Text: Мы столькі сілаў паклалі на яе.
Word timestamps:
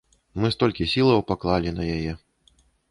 Мы 0.43 0.47
столькі 0.55 0.89
сілаў 0.93 1.19
паклалі 1.31 1.77
на 1.79 1.83
яе. 1.99 2.21